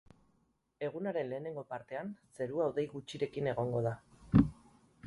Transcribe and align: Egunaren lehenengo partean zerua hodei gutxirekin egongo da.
Egunaren 0.87 1.29
lehenengo 1.33 1.65
partean 1.75 2.09
zerua 2.41 2.71
hodei 2.71 2.87
gutxirekin 2.97 3.53
egongo 3.55 3.87
da. 3.91 3.95